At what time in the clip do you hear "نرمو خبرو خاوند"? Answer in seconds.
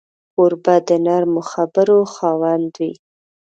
1.05-2.71